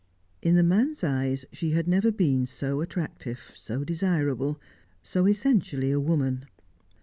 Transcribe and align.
In 0.41 0.55
the 0.55 0.63
man's 0.63 1.03
eyes 1.03 1.45
she 1.53 1.73
had 1.73 1.87
never 1.87 2.11
been 2.11 2.47
so 2.47 2.81
attractive, 2.81 3.51
so 3.55 3.83
desirable, 3.83 4.59
so 5.03 5.27
essentially 5.27 5.91
a 5.91 5.99
woman. 5.99 6.45